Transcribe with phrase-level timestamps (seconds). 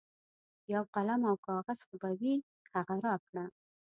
[0.73, 2.35] یو قلم او کاغذ خو به وي
[2.73, 3.45] هغه راکړه.